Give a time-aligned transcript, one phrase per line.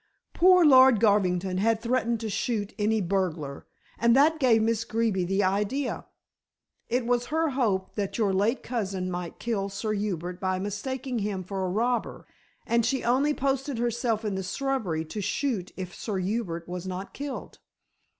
[0.33, 3.67] Poor Lord Garvington had threatened to shoot any burglar,
[3.99, 6.07] and that gave Miss Greeby the idea.
[6.89, 11.43] It was her hope that your late cousin might kill Sir Hubert by mistaking him
[11.43, 12.25] for a robber,
[12.65, 17.13] and she only posted herself in the shrubbery to shoot if Sir Hubert was not
[17.13, 17.59] killed.